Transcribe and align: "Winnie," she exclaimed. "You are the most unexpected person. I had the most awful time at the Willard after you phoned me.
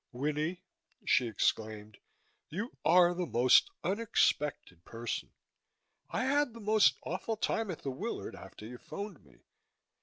"Winnie," 0.13 0.63
she 1.05 1.27
exclaimed. 1.27 1.99
"You 2.49 2.71
are 2.83 3.13
the 3.13 3.27
most 3.27 3.69
unexpected 3.83 4.83
person. 4.83 5.29
I 6.09 6.23
had 6.25 6.55
the 6.55 6.59
most 6.59 6.97
awful 7.05 7.37
time 7.37 7.69
at 7.69 7.83
the 7.83 7.91
Willard 7.91 8.35
after 8.35 8.65
you 8.65 8.79
phoned 8.79 9.23
me. 9.23 9.43